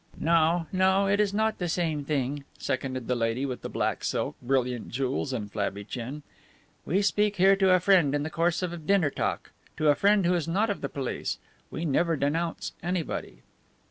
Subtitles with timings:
[0.19, 4.35] "No, no, it is not the same thing," seconded the lady with the black silk,
[4.41, 6.23] brilliant jewels and flabby chin.
[6.87, 10.25] "We speak here to a friend in the course of dinner talk, to a friend
[10.25, 11.37] who is not of the police.
[11.69, 13.43] We never denounce anybody."